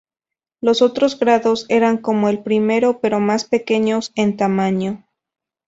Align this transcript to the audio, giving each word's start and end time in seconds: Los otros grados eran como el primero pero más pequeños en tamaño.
Los 0.61 0.81
otros 0.81 1.19
grados 1.19 1.67
eran 1.69 1.99
como 1.99 2.27
el 2.29 2.41
primero 2.41 2.99
pero 3.01 3.19
más 3.19 3.45
pequeños 3.45 4.11
en 4.15 4.35
tamaño. 4.35 5.07